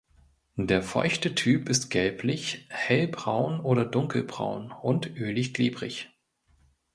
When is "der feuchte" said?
0.55-1.35